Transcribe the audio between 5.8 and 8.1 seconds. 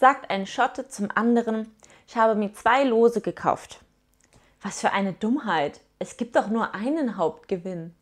Es gibt doch nur einen Hauptgewinn.